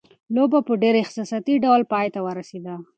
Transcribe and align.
لوبه 0.35 0.59
په 0.67 0.73
ډېر 0.81 0.95
احساساتي 1.03 1.55
ډول 1.63 1.81
پای 1.91 2.07
ته 2.13 2.19
ورسېده. 2.25 2.75